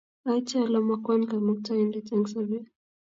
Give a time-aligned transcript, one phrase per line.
[0.29, 2.65] Aite ole makwon Kamuktaindet eng' sobet.